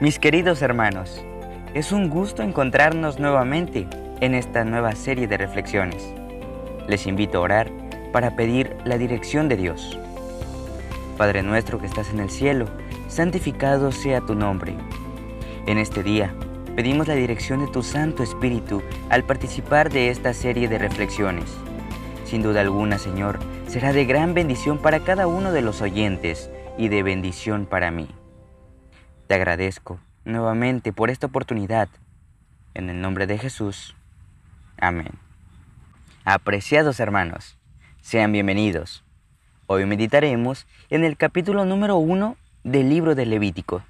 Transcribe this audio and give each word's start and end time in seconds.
Mis 0.00 0.18
queridos 0.18 0.62
hermanos, 0.62 1.22
es 1.74 1.92
un 1.92 2.08
gusto 2.08 2.42
encontrarnos 2.42 3.18
nuevamente 3.18 3.86
en 4.22 4.34
esta 4.34 4.64
nueva 4.64 4.92
serie 4.92 5.28
de 5.28 5.36
reflexiones. 5.36 6.14
Les 6.88 7.06
invito 7.06 7.36
a 7.36 7.40
orar 7.42 7.70
para 8.10 8.34
pedir 8.34 8.74
la 8.86 8.96
dirección 8.96 9.50
de 9.50 9.58
Dios. 9.58 9.98
Padre 11.18 11.42
nuestro 11.42 11.78
que 11.78 11.86
estás 11.86 12.08
en 12.14 12.20
el 12.20 12.30
cielo, 12.30 12.64
santificado 13.08 13.92
sea 13.92 14.22
tu 14.22 14.34
nombre. 14.34 14.74
En 15.66 15.76
este 15.76 16.02
día 16.02 16.34
pedimos 16.76 17.06
la 17.06 17.14
dirección 17.14 17.60
de 17.60 17.70
tu 17.70 17.82
Santo 17.82 18.22
Espíritu 18.22 18.82
al 19.10 19.24
participar 19.24 19.90
de 19.90 20.08
esta 20.08 20.32
serie 20.32 20.66
de 20.66 20.78
reflexiones. 20.78 21.50
Sin 22.24 22.42
duda 22.42 22.62
alguna, 22.62 22.98
Señor, 22.98 23.38
será 23.66 23.92
de 23.92 24.06
gran 24.06 24.32
bendición 24.32 24.78
para 24.78 25.00
cada 25.00 25.26
uno 25.26 25.52
de 25.52 25.60
los 25.60 25.82
oyentes 25.82 26.50
y 26.78 26.88
de 26.88 27.02
bendición 27.02 27.66
para 27.66 27.90
mí. 27.90 28.08
Te 29.30 29.36
agradezco 29.36 30.00
nuevamente 30.24 30.92
por 30.92 31.08
esta 31.08 31.28
oportunidad. 31.28 31.88
En 32.74 32.90
el 32.90 33.00
nombre 33.00 33.28
de 33.28 33.38
Jesús. 33.38 33.94
Amén. 34.76 35.12
Apreciados 36.24 36.98
hermanos, 36.98 37.56
sean 38.00 38.32
bienvenidos. 38.32 39.04
Hoy 39.68 39.86
meditaremos 39.86 40.66
en 40.88 41.04
el 41.04 41.16
capítulo 41.16 41.64
número 41.64 41.96
uno 41.96 42.38
del 42.64 42.88
libro 42.88 43.14
de 43.14 43.24
Levítico. 43.24 43.84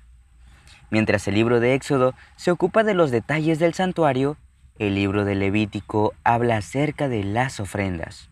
Mientras 0.90 1.26
el 1.26 1.36
libro 1.36 1.58
de 1.58 1.72
Éxodo 1.72 2.14
se 2.36 2.50
ocupa 2.50 2.84
de 2.84 2.92
los 2.92 3.10
detalles 3.10 3.58
del 3.58 3.72
santuario, 3.72 4.36
el 4.78 4.94
libro 4.94 5.24
de 5.24 5.36
Levítico 5.36 6.12
habla 6.22 6.58
acerca 6.58 7.08
de 7.08 7.24
las 7.24 7.60
ofrendas. 7.60 8.28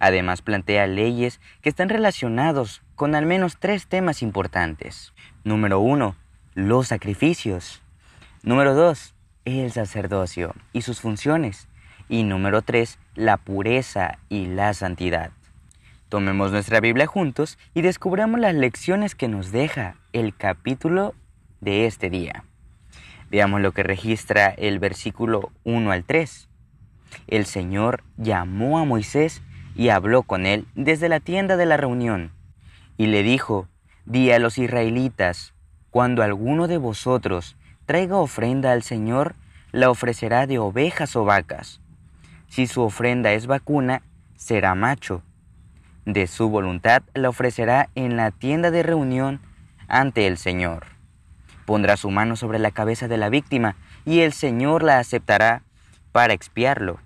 Además 0.00 0.42
plantea 0.42 0.88
leyes 0.88 1.40
que 1.60 1.68
están 1.68 1.88
relacionados 1.88 2.82
con 2.96 3.14
al 3.14 3.26
menos 3.26 3.58
tres 3.60 3.86
temas 3.86 4.22
importantes. 4.22 5.12
Número 5.44 5.78
uno, 5.78 6.16
los 6.54 6.88
sacrificios. 6.88 7.82
Número 8.42 8.74
2, 8.74 9.14
el 9.44 9.72
sacerdocio 9.72 10.54
y 10.72 10.82
sus 10.82 11.00
funciones. 11.00 11.68
Y 12.08 12.24
número 12.24 12.62
3, 12.62 12.98
la 13.14 13.36
pureza 13.38 14.18
y 14.28 14.46
la 14.46 14.74
santidad. 14.74 15.30
Tomemos 16.08 16.52
nuestra 16.52 16.80
Biblia 16.80 17.06
juntos 17.06 17.58
y 17.72 17.80
descubramos 17.80 18.38
las 18.38 18.54
lecciones 18.54 19.14
que 19.14 19.28
nos 19.28 19.50
deja 19.50 19.96
el 20.12 20.36
capítulo 20.36 21.14
de 21.60 21.86
este 21.86 22.10
día. 22.10 22.44
Veamos 23.30 23.62
lo 23.62 23.72
que 23.72 23.82
registra 23.82 24.48
el 24.48 24.78
versículo 24.78 25.52
1 25.64 25.90
al 25.90 26.04
3. 26.04 26.48
El 27.28 27.46
Señor 27.46 28.04
llamó 28.18 28.78
a 28.78 28.84
Moisés 28.84 29.42
y 29.74 29.88
habló 29.88 30.22
con 30.22 30.44
él 30.44 30.66
desde 30.74 31.08
la 31.08 31.20
tienda 31.20 31.56
de 31.56 31.64
la 31.64 31.78
reunión, 31.78 32.32
y 32.98 33.06
le 33.06 33.22
dijo, 33.22 33.68
Di 34.04 34.30
a 34.32 34.38
los 34.38 34.58
israelitas, 34.58 35.54
cuando 35.92 36.22
alguno 36.22 36.68
de 36.68 36.78
vosotros 36.78 37.54
traiga 37.84 38.16
ofrenda 38.16 38.72
al 38.72 38.82
Señor, 38.82 39.34
la 39.72 39.90
ofrecerá 39.90 40.46
de 40.46 40.58
ovejas 40.58 41.14
o 41.16 41.26
vacas. 41.26 41.82
Si 42.48 42.66
su 42.66 42.80
ofrenda 42.80 43.32
es 43.32 43.46
vacuna, 43.46 44.00
será 44.34 44.74
macho. 44.74 45.22
De 46.06 46.26
su 46.26 46.48
voluntad 46.48 47.02
la 47.12 47.28
ofrecerá 47.28 47.90
en 47.94 48.16
la 48.16 48.30
tienda 48.30 48.70
de 48.70 48.82
reunión 48.82 49.42
ante 49.86 50.26
el 50.26 50.38
Señor. 50.38 50.86
Pondrá 51.66 51.98
su 51.98 52.10
mano 52.10 52.36
sobre 52.36 52.58
la 52.58 52.70
cabeza 52.70 53.06
de 53.06 53.18
la 53.18 53.28
víctima 53.28 53.76
y 54.06 54.20
el 54.20 54.32
Señor 54.32 54.82
la 54.82 54.98
aceptará 54.98 55.62
para 56.10 56.32
expiarlo. 56.32 57.00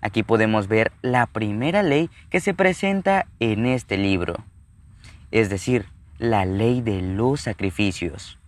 Aquí 0.00 0.24
podemos 0.24 0.66
ver 0.66 0.90
la 1.02 1.26
primera 1.26 1.84
ley 1.84 2.10
que 2.30 2.40
se 2.40 2.52
presenta 2.52 3.26
en 3.38 3.64
este 3.64 3.96
libro, 3.96 4.44
es 5.30 5.48
decir, 5.50 5.86
la 6.22 6.44
ley 6.44 6.82
de 6.82 7.02
los 7.02 7.40
sacrificios. 7.40 8.38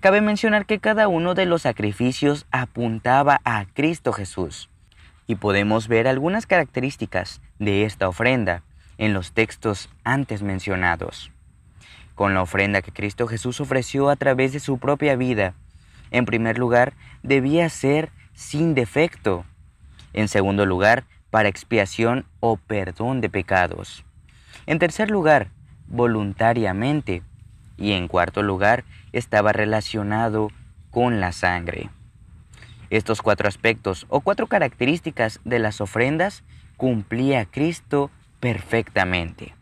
Cabe 0.00 0.20
mencionar 0.20 0.66
que 0.66 0.80
cada 0.80 1.06
uno 1.06 1.34
de 1.34 1.46
los 1.46 1.62
sacrificios 1.62 2.44
apuntaba 2.50 3.40
a 3.44 3.66
Cristo 3.72 4.12
Jesús. 4.12 4.68
Y 5.28 5.36
podemos 5.36 5.86
ver 5.86 6.08
algunas 6.08 6.46
características 6.46 7.40
de 7.60 7.84
esta 7.84 8.08
ofrenda 8.08 8.64
en 8.98 9.14
los 9.14 9.30
textos 9.30 9.90
antes 10.02 10.42
mencionados. 10.42 11.30
Con 12.16 12.34
la 12.34 12.42
ofrenda 12.42 12.82
que 12.82 12.90
Cristo 12.90 13.28
Jesús 13.28 13.60
ofreció 13.60 14.10
a 14.10 14.16
través 14.16 14.52
de 14.52 14.58
su 14.58 14.78
propia 14.78 15.14
vida, 15.14 15.54
en 16.10 16.26
primer 16.26 16.58
lugar, 16.58 16.94
debía 17.22 17.68
ser 17.68 18.10
sin 18.32 18.74
defecto. 18.74 19.44
En 20.14 20.26
segundo 20.26 20.66
lugar, 20.66 21.04
para 21.30 21.48
expiación 21.48 22.26
o 22.40 22.56
perdón 22.56 23.20
de 23.20 23.30
pecados. 23.30 24.04
En 24.66 24.80
tercer 24.80 25.12
lugar, 25.12 25.50
voluntariamente 25.86 27.22
y 27.76 27.92
en 27.92 28.08
cuarto 28.08 28.42
lugar 28.42 28.84
estaba 29.12 29.52
relacionado 29.52 30.50
con 30.90 31.20
la 31.20 31.32
sangre. 31.32 31.90
Estos 32.90 33.22
cuatro 33.22 33.48
aspectos 33.48 34.06
o 34.08 34.20
cuatro 34.20 34.46
características 34.46 35.40
de 35.44 35.58
las 35.58 35.80
ofrendas 35.80 36.44
cumplía 36.76 37.44
Cristo 37.44 38.10
perfectamente. 38.40 39.54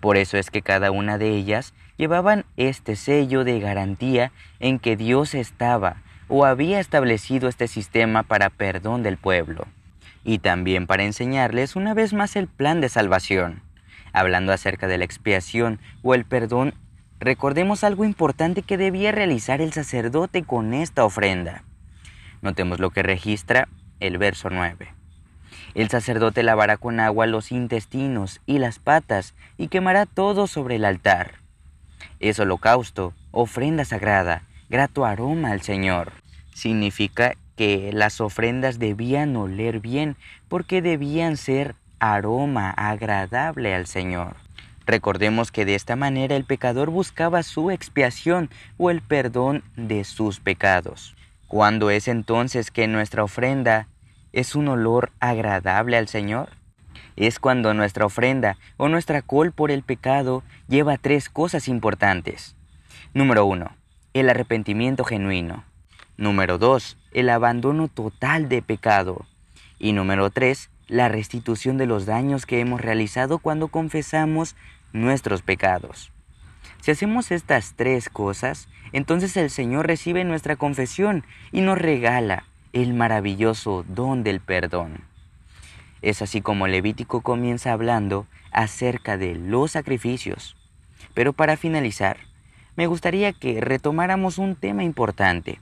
Por 0.00 0.16
eso 0.16 0.38
es 0.38 0.50
que 0.50 0.62
cada 0.62 0.90
una 0.90 1.18
de 1.18 1.30
ellas 1.30 1.74
llevaban 1.96 2.44
este 2.56 2.96
sello 2.96 3.44
de 3.44 3.60
garantía 3.60 4.32
en 4.58 4.78
que 4.78 4.96
Dios 4.96 5.34
estaba 5.34 5.96
o 6.28 6.44
había 6.44 6.80
establecido 6.80 7.48
este 7.48 7.66
sistema 7.66 8.22
para 8.22 8.50
perdón 8.50 9.02
del 9.02 9.16
pueblo, 9.16 9.66
y 10.24 10.38
también 10.38 10.86
para 10.86 11.02
enseñarles 11.02 11.76
una 11.76 11.92
vez 11.92 12.12
más 12.12 12.36
el 12.36 12.46
plan 12.46 12.80
de 12.80 12.88
salvación. 12.88 13.62
Hablando 14.12 14.52
acerca 14.52 14.86
de 14.88 14.98
la 14.98 15.04
expiación 15.04 15.78
o 16.02 16.14
el 16.14 16.24
perdón, 16.24 16.74
recordemos 17.18 17.84
algo 17.84 18.04
importante 18.04 18.62
que 18.62 18.76
debía 18.76 19.12
realizar 19.12 19.60
el 19.60 19.72
sacerdote 19.72 20.42
con 20.42 20.74
esta 20.74 21.04
ofrenda. 21.04 21.64
Notemos 22.42 22.80
lo 22.80 22.90
que 22.90 23.02
registra 23.02 23.68
el 24.00 24.18
verso 24.18 24.50
9. 24.50 24.88
El 25.74 25.88
sacerdote 25.88 26.42
lavará 26.42 26.76
con 26.76 27.00
agua 27.00 27.26
los 27.26 27.52
intestinos 27.52 28.40
y 28.46 28.58
las 28.58 28.78
patas 28.78 29.34
y 29.56 29.68
quemará 29.68 30.06
todo 30.06 30.46
sobre 30.46 30.76
el 30.76 30.84
altar. 30.84 31.34
Es 32.18 32.38
holocausto, 32.38 33.14
ofrenda 33.30 33.84
sagrada, 33.84 34.42
grato 34.68 35.04
aroma 35.04 35.52
al 35.52 35.62
Señor. 35.62 36.12
Significa 36.54 37.34
que 37.56 37.90
las 37.92 38.20
ofrendas 38.20 38.78
debían 38.78 39.36
oler 39.36 39.80
bien 39.80 40.16
porque 40.48 40.82
debían 40.82 41.36
ser 41.36 41.74
aroma 42.00 42.70
agradable 42.70 43.74
al 43.74 43.86
Señor. 43.86 44.36
Recordemos 44.86 45.52
que 45.52 45.64
de 45.64 45.76
esta 45.76 45.94
manera 45.94 46.34
el 46.34 46.44
pecador 46.44 46.90
buscaba 46.90 47.44
su 47.44 47.70
expiación 47.70 48.50
o 48.76 48.90
el 48.90 49.02
perdón 49.02 49.62
de 49.76 50.02
sus 50.02 50.40
pecados. 50.40 51.14
¿Cuándo 51.46 51.90
es 51.90 52.08
entonces 52.08 52.70
que 52.70 52.88
nuestra 52.88 53.22
ofrenda 53.22 53.86
es 54.32 54.54
un 54.54 54.68
olor 54.68 55.12
agradable 55.20 55.96
al 55.96 56.08
Señor? 56.08 56.48
Es 57.16 57.38
cuando 57.38 57.74
nuestra 57.74 58.06
ofrenda 58.06 58.56
o 58.76 58.88
nuestra 58.88 59.22
col 59.22 59.52
por 59.52 59.70
el 59.70 59.82
pecado 59.82 60.42
lleva 60.68 60.96
tres 60.96 61.28
cosas 61.28 61.68
importantes. 61.68 62.56
Número 63.12 63.44
uno, 63.44 63.76
el 64.14 64.28
arrepentimiento 64.28 65.04
genuino. 65.04 65.64
Número 66.16 66.58
dos, 66.58 66.96
el 67.12 67.28
abandono 67.30 67.88
total 67.88 68.48
de 68.48 68.62
pecado. 68.62 69.26
Y 69.78 69.92
número 69.92 70.30
tres, 70.30 70.70
la 70.90 71.08
restitución 71.08 71.78
de 71.78 71.86
los 71.86 72.04
daños 72.04 72.46
que 72.46 72.58
hemos 72.58 72.80
realizado 72.80 73.38
cuando 73.38 73.68
confesamos 73.68 74.56
nuestros 74.92 75.40
pecados. 75.40 76.10
Si 76.80 76.90
hacemos 76.90 77.30
estas 77.30 77.74
tres 77.76 78.08
cosas, 78.08 78.68
entonces 78.92 79.36
el 79.36 79.50
Señor 79.50 79.86
recibe 79.86 80.24
nuestra 80.24 80.56
confesión 80.56 81.24
y 81.52 81.60
nos 81.60 81.78
regala 81.78 82.44
el 82.72 82.92
maravilloso 82.92 83.84
don 83.88 84.24
del 84.24 84.40
perdón. 84.40 85.04
Es 86.02 86.22
así 86.22 86.40
como 86.40 86.66
Levítico 86.66 87.20
comienza 87.20 87.72
hablando 87.72 88.26
acerca 88.50 89.16
de 89.16 89.36
los 89.36 89.70
sacrificios. 89.70 90.56
Pero 91.14 91.32
para 91.32 91.56
finalizar, 91.56 92.16
me 92.74 92.88
gustaría 92.88 93.32
que 93.32 93.60
retomáramos 93.60 94.38
un 94.38 94.56
tema 94.56 94.82
importante, 94.82 95.60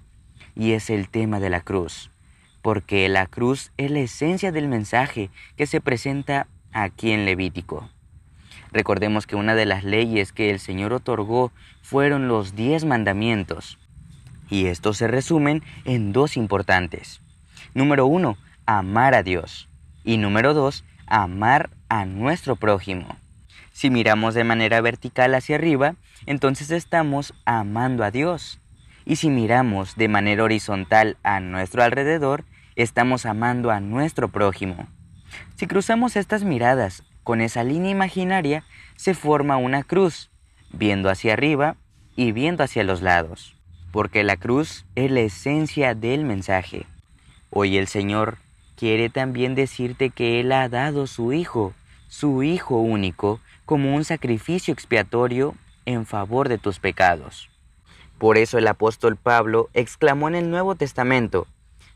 y 0.55 0.73
es 0.73 0.89
el 0.89 1.09
tema 1.09 1.39
de 1.39 1.51
la 1.51 1.61
cruz 1.61 2.11
porque 2.63 3.09
la 3.09 3.27
cruz 3.27 3.73
es 3.77 3.91
la 3.91 4.01
esencia 4.01 4.53
del 4.53 4.69
mensaje 4.69 5.31
que 5.57 5.67
se 5.67 5.81
presenta 5.81 6.47
aquí 6.73 7.13
en 7.13 7.25
Levítico. 7.25 7.89
Recordemos 8.73 9.27
que 9.27 9.37
una 9.37 9.55
de 9.55 9.65
las 9.65 9.85
leyes 9.85 10.33
que 10.33 10.51
el 10.51 10.61
Señor 10.61 10.93
otorgó 10.93 11.53
fueron 11.83 12.29
los 12.29 12.55
diez 12.55 12.85
mandamientos, 12.85 13.79
y 14.51 14.67
estos 14.67 14.99
se 14.99 15.09
resumen 15.09 15.63
en 15.85 16.13
dos 16.13 16.37
importantes. 16.37 17.21
Número 17.75 18.07
uno, 18.07 18.37
amar 18.67 19.15
a 19.15 19.23
Dios, 19.23 19.69
y 20.05 20.19
número 20.19 20.55
dos, 20.55 20.85
amar 21.07 21.71
a 21.89 22.05
nuestro 22.05 22.57
prójimo. 22.57 23.17
Si 23.73 23.91
miramos 23.91 24.35
de 24.35 24.45
manera 24.45 24.81
vertical 24.81 25.35
hacia 25.35 25.57
arriba, 25.57 25.95
entonces 26.27 26.71
estamos 26.71 27.33
amando 27.45 28.05
a 28.05 28.11
Dios. 28.11 28.61
Y 29.09 29.17
si 29.17 29.31
miramos 29.31 29.97
de 29.97 30.07
manera 30.07 30.45
horizontal 30.45 31.17
a 31.23 31.41
nuestro 31.41 31.83
alrededor, 31.83 32.45
estamos 32.77 33.25
amando 33.25 33.71
a 33.71 33.81
nuestro 33.81 34.29
prójimo. 34.29 34.87
Si 35.57 35.67
cruzamos 35.67 36.15
estas 36.15 36.45
miradas 36.45 37.05
con 37.25 37.41
esa 37.41 37.65
línea 37.65 37.91
imaginaria, 37.91 38.65
se 38.97 39.15
forma 39.15 39.57
una 39.57 39.83
cruz, 39.83 40.31
viendo 40.71 41.09
hacia 41.09 41.33
arriba 41.33 41.77
y 42.17 42.33
viendo 42.33 42.63
hacia 42.63 42.85
los 42.85 43.01
lados. 43.01 43.55
porque 43.91 44.23
la 44.23 44.37
cruz 44.37 44.85
es 44.95 45.11
la 45.11 45.21
esencia 45.21 45.95
del 45.95 46.25
mensaje. 46.27 46.85
Hoy 47.49 47.79
el 47.79 47.89
Señor 47.89 48.37
quiere 48.77 49.09
también 49.09 49.55
decirte 49.55 50.11
que 50.11 50.41
Él 50.41 50.53
ha 50.53 50.69
dado 50.69 51.07
su 51.07 51.33
Hijo, 51.33 51.73
su 52.09 52.43
Hijo 52.43 52.77
único, 52.77 53.41
como 53.65 53.97
un 53.97 54.05
sacrificio 54.05 54.75
expiatorio 54.75 55.55
en 55.87 56.05
favor 56.05 56.51
de 56.51 56.59
tus 56.59 56.79
pecados. 56.79 57.49
Por 58.19 58.37
eso 58.37 58.59
el 58.59 58.67
apóstol 58.67 59.17
Pablo 59.17 59.71
exclamó 59.75 60.29
en 60.29 60.35
el 60.35 60.51
Nuevo 60.51 60.75
Testamento, 60.75 61.47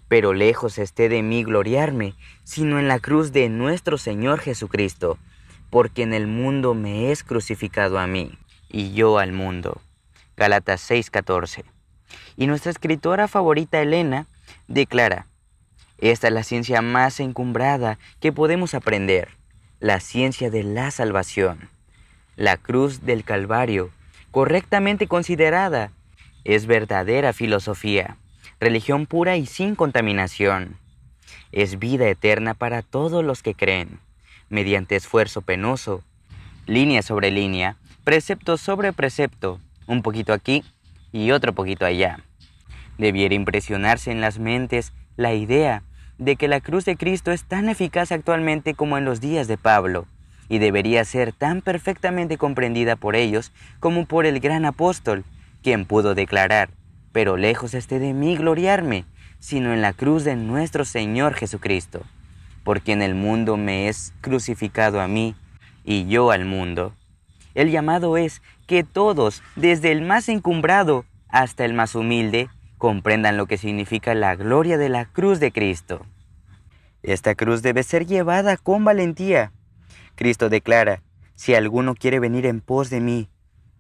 pero 0.09 0.35
lejos 0.35 0.79
esté 0.79 1.09
de 1.09 1.23
mí 1.23 1.43
gloriarme, 1.43 2.15
sino 2.45 2.79
en 2.79 2.87
la 2.87 3.01
cruz 3.01 3.33
de 3.33 3.49
nuestro 3.49 3.99
Señor 3.99 4.39
Jesucristo, 4.39 5.19
porque 5.71 6.03
en 6.03 6.15
el 6.15 6.27
mundo 6.27 6.75
me 6.75 7.11
es 7.11 7.25
crucificado 7.25 7.99
a 7.99 8.07
mí, 8.07 8.39
y 8.69 8.93
yo 8.93 9.19
al 9.19 9.33
mundo. 9.33 9.81
Galatas 10.37 10.81
6:14. 10.89 11.65
Y 12.37 12.47
nuestra 12.47 12.71
escritora 12.71 13.27
favorita 13.27 13.81
Elena 13.81 14.27
declara, 14.69 15.27
esta 15.99 16.29
es 16.29 16.35
la 16.35 16.43
ciencia 16.43 16.83
más 16.83 17.21
encumbrada 17.21 17.99
que 18.21 18.33
podemos 18.33 18.75
aprender, 18.75 19.29
la 19.81 19.99
ciencia 19.99 20.51
de 20.51 20.63
la 20.63 20.91
salvación. 20.91 21.71
La 22.37 22.57
cruz 22.57 23.03
del 23.05 23.25
Calvario, 23.25 23.91
correctamente 24.31 25.07
considerada, 25.07 25.93
es 26.45 26.67
verdadera 26.67 27.33
filosofía, 27.33 28.17
religión 28.61 29.07
pura 29.07 29.37
y 29.37 29.47
sin 29.47 29.75
contaminación. 29.75 30.77
Es 31.53 31.79
vida 31.79 32.09
eterna 32.09 32.55
para 32.55 32.83
todos 32.83 33.25
los 33.25 33.43
que 33.43 33.55
creen, 33.55 34.01
mediante 34.49 34.97
esfuerzo 34.97 35.43
penoso, 35.43 36.03
línea 36.67 37.03
sobre 37.03 37.31
línea, 37.31 37.77
precepto 38.05 38.57
sobre 38.57 38.93
precepto, 38.93 39.61
un 39.87 40.03
poquito 40.03 40.33
aquí 40.33 40.65
y 41.13 41.31
otro 41.31 41.53
poquito 41.53 41.87
allá. 41.87 42.21
Debiera 42.99 43.35
impresionarse 43.35 44.11
en 44.11 44.21
las 44.21 44.39
mentes 44.39 44.93
la 45.17 45.35
idea 45.35 45.83
de 46.19 46.37
que 46.37 46.49
la 46.49 46.61
cruz 46.61 46.85
de 46.85 46.97
Cristo 46.97 47.33
es 47.33 47.45
tan 47.45 47.69
eficaz 47.69 48.13
actualmente 48.13 48.75
como 48.75 48.99
en 48.99 49.05
los 49.05 49.21
días 49.21 49.49
de 49.49 49.59
Pablo, 49.59 50.07
y 50.49 50.59
debería 50.59 51.05
ser 51.05 51.33
tan 51.33 51.63
perfectamente 51.63 52.37
comprendida 52.37 52.97
por 52.97 53.17
ellos 53.17 53.53
como 53.81 54.07
por 54.07 54.27
el 54.27 54.39
gran 54.41 54.65
apóstol, 54.65 55.25
quien 55.63 55.87
pudo 55.87 56.15
declarar, 56.15 56.71
pero 57.13 57.37
lejos 57.37 57.75
esté 57.75 57.99
de 57.99 58.13
mí 58.13 58.37
gloriarme, 58.37 59.05
sino 59.39 59.73
en 59.73 59.81
la 59.81 59.93
cruz 59.93 60.25
de 60.25 60.37
nuestro 60.37 60.85
Señor 60.85 61.35
Jesucristo, 61.35 62.03
porque 62.65 62.93
en 62.93 63.03
el 63.03 63.15
mundo 63.15 63.57
me 63.57 63.89
es 63.89 64.13
crucificado 64.21 65.01
a 65.01 65.09
mí, 65.09 65.35
y 65.85 66.07
yo 66.07 66.31
al 66.31 66.45
mundo. 66.45 66.95
El 67.55 67.71
llamado 67.71 68.17
es 68.17 68.43
que 68.67 68.85
todos, 68.85 69.43
desde 69.57 69.93
el 69.93 70.03
más 70.03 70.29
encumbrado 70.29 71.05
hasta 71.29 71.65
el 71.65 71.75
más 71.75 71.95
humilde, 71.95 72.49
comprendan 72.79 73.37
lo 73.37 73.47
que 73.47 73.59
significa 73.59 74.15
la 74.15 74.37
gloria 74.37 74.79
de 74.79 74.89
la 74.89 75.07
cruz 75.07 75.39
de 75.41 75.53
Cristo. 75.53 76.07
Esta 77.03 77.35
cruz 77.35 77.63
debe 77.63 77.83
ser 77.83 78.07
llevada 78.07 78.57
con 78.57 78.85
valentía. 78.85 79.53
Cristo 80.15 80.49
declara, 80.49 81.03
si 81.35 81.55
alguno 81.55 81.95
quiere 81.95 82.21
venir 82.21 82.47
en 82.47 82.61
pos 82.61 82.91
de 82.91 83.01
mí, 83.01 83.29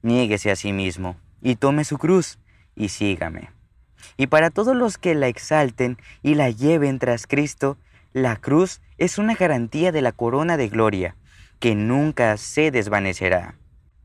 niéguese 0.02 0.50
a 0.50 0.56
sí 0.56 0.72
mismo 0.72 1.16
y 1.42 1.56
tome 1.56 1.84
su 1.84 1.98
cruz 1.98 2.38
y 2.74 2.88
sígame. 2.88 3.50
Y 4.16 4.28
para 4.28 4.50
todos 4.50 4.74
los 4.76 4.96
que 4.96 5.14
la 5.14 5.28
exalten 5.28 5.98
y 6.22 6.34
la 6.34 6.50
lleven 6.50 6.98
tras 6.98 7.26
Cristo, 7.26 7.76
la 8.12 8.36
cruz 8.36 8.80
es 8.98 9.18
una 9.18 9.34
garantía 9.34 9.92
de 9.92 10.02
la 10.02 10.12
corona 10.12 10.56
de 10.56 10.68
gloria, 10.68 11.16
que 11.58 11.74
nunca 11.74 12.36
se 12.36 12.70
desvanecerá. 12.70 13.56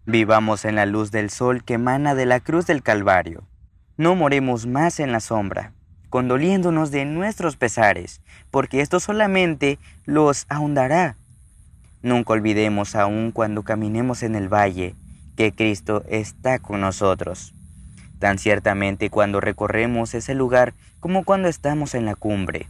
Vivamos 0.06 0.66
en 0.66 0.75
la 0.75 0.86
luz 0.86 1.12
del 1.12 1.30
sol 1.30 1.63
que 1.63 1.75
emana 1.75 2.16
de 2.16 2.25
la 2.25 2.39
cruz 2.39 2.66
del 2.66 2.84
Calvario 2.84 3.48
no 3.98 4.16
moremos 4.16 4.68
más 4.68 5.00
en 5.00 5.12
la 5.12 5.19
sombra, 5.19 5.74
condoliéndonos 6.10 6.92
de 6.92 7.04
nuestros 7.04 7.57
pesares, 7.57 8.22
porque 8.51 8.81
esto 8.81 9.00
solamente 9.00 9.80
los 10.06 10.45
ahondará. 10.50 11.18
Nunca 12.04 12.33
olvidemos 12.33 12.95
aun 12.95 13.31
cuando 13.31 13.63
caminemos 13.63 14.22
en 14.22 14.36
el 14.36 14.54
valle, 14.54 14.95
que 15.38 15.54
Cristo 15.54 16.04
está 16.10 16.60
con 16.60 16.81
nosotros. 16.81 17.54
Tan 18.19 18.38
ciertamente 18.39 19.10
cuando 19.10 19.39
recorremos 19.39 20.13
ese 20.13 20.36
lugar 20.36 20.74
como 21.00 21.24
cuando 21.24 21.48
estamos 21.48 21.95
en 21.95 22.04
la 22.04 22.16
cumbre. 22.16 22.68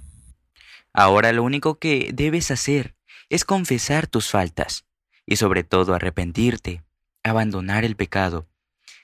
Ahora 0.93 1.31
lo 1.31 1.43
único 1.43 1.79
que 1.79 2.11
debes 2.13 2.51
hacer 2.51 2.95
es 3.29 3.43
confesar 3.43 4.05
tus 4.05 4.29
faltas 4.29 4.85
y 5.25 5.37
sobre 5.37 5.63
todo 5.63 5.95
arrepentirte, 5.95 6.83
abandonar 7.23 7.83
el 7.83 7.95
pecado 7.95 8.47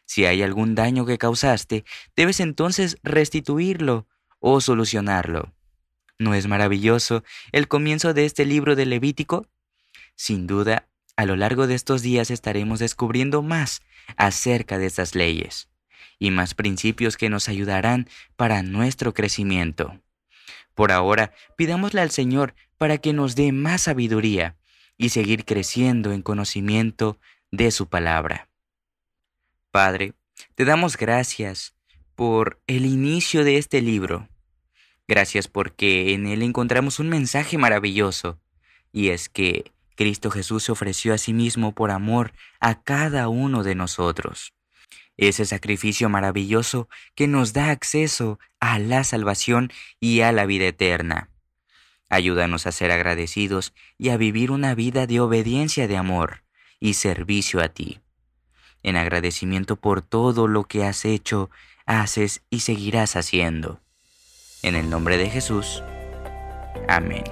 si 0.05 0.25
hay 0.25 0.43
algún 0.43 0.75
daño 0.75 1.05
que 1.05 1.17
causaste, 1.17 1.85
debes 2.15 2.39
entonces 2.39 2.97
restituirlo 3.03 4.07
o 4.39 4.61
solucionarlo. 4.61 5.53
¿No 6.19 6.33
es 6.33 6.47
maravilloso 6.47 7.23
el 7.51 7.67
comienzo 7.67 8.13
de 8.13 8.25
este 8.25 8.45
libro 8.45 8.75
de 8.75 8.85
Levítico? 8.85 9.47
Sin 10.15 10.45
duda, 10.45 10.87
a 11.15 11.25
lo 11.25 11.35
largo 11.35 11.67
de 11.67 11.75
estos 11.75 12.01
días 12.01 12.31
estaremos 12.31 12.79
descubriendo 12.79 13.41
más 13.41 13.81
acerca 14.17 14.77
de 14.77 14.87
estas 14.87 15.15
leyes 15.15 15.69
y 16.19 16.31
más 16.31 16.53
principios 16.53 17.17
que 17.17 17.29
nos 17.29 17.49
ayudarán 17.49 18.07
para 18.35 18.63
nuestro 18.63 19.13
crecimiento. 19.13 19.99
Por 20.73 20.91
ahora, 20.91 21.33
pidámosle 21.57 22.01
al 22.01 22.11
Señor 22.11 22.55
para 22.77 22.97
que 22.97 23.13
nos 23.13 23.35
dé 23.35 23.51
más 23.51 23.83
sabiduría 23.83 24.57
y 24.97 25.09
seguir 25.09 25.45
creciendo 25.45 26.11
en 26.11 26.21
conocimiento 26.21 27.19
de 27.51 27.71
su 27.71 27.87
palabra. 27.87 28.49
Padre, 29.71 30.13
te 30.55 30.65
damos 30.65 30.97
gracias 30.97 31.75
por 32.15 32.61
el 32.67 32.85
inicio 32.85 33.43
de 33.43 33.57
este 33.57 33.81
libro. 33.81 34.29
Gracias 35.07 35.47
porque 35.47 36.13
en 36.13 36.27
él 36.27 36.41
encontramos 36.41 36.99
un 36.99 37.09
mensaje 37.09 37.57
maravilloso, 37.57 38.39
y 38.91 39.09
es 39.09 39.29
que 39.29 39.72
Cristo 39.95 40.31
Jesús 40.31 40.63
se 40.63 40.71
ofreció 40.71 41.13
a 41.13 41.17
sí 41.17 41.33
mismo 41.33 41.73
por 41.73 41.91
amor 41.91 42.33
a 42.59 42.81
cada 42.81 43.27
uno 43.27 43.63
de 43.63 43.75
nosotros. 43.75 44.53
Ese 45.17 45.45
sacrificio 45.45 46.09
maravilloso 46.09 46.89
que 47.15 47.27
nos 47.27 47.53
da 47.53 47.69
acceso 47.69 48.39
a 48.59 48.79
la 48.79 49.03
salvación 49.03 49.71
y 49.99 50.21
a 50.21 50.31
la 50.31 50.45
vida 50.45 50.65
eterna. 50.65 51.29
Ayúdanos 52.09 52.67
a 52.67 52.71
ser 52.71 52.91
agradecidos 52.91 53.73
y 53.97 54.09
a 54.09 54.17
vivir 54.17 54.51
una 54.51 54.75
vida 54.75 55.07
de 55.07 55.19
obediencia 55.19 55.87
de 55.87 55.97
amor 55.97 56.43
y 56.79 56.95
servicio 56.95 57.61
a 57.61 57.69
ti 57.69 57.99
en 58.83 58.97
agradecimiento 58.97 59.77
por 59.77 60.01
todo 60.01 60.47
lo 60.47 60.65
que 60.65 60.83
has 60.83 61.05
hecho, 61.05 61.49
haces 61.85 62.41
y 62.49 62.59
seguirás 62.59 63.15
haciendo. 63.15 63.79
En 64.61 64.75
el 64.75 64.89
nombre 64.89 65.17
de 65.17 65.29
Jesús. 65.29 65.83
Amén. 66.87 67.23